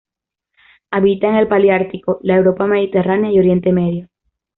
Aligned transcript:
Habita 0.89 1.27
en 1.29 1.35
el 1.35 1.47
paleártico: 1.47 2.19
la 2.23 2.35
Europa 2.35 2.65
mediterránea 2.65 3.31
y 3.31 3.37
Oriente 3.37 3.71
Medio. 3.71 4.07